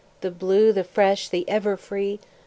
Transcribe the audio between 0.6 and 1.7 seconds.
the fresh, the